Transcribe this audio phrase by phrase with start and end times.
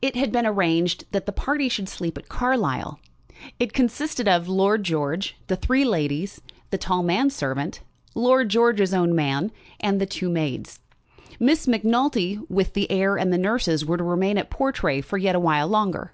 [0.00, 2.98] It had been arranged that the party should sleep at Carlisle.
[3.60, 7.78] It consisted of Lord George, the three ladies, the tall man servant,
[8.12, 10.80] Lord George's own man, and the two maids.
[11.38, 15.36] Miss Macnulty, with the heir and the nurses, were to remain at Portray for yet
[15.36, 16.12] a while longer.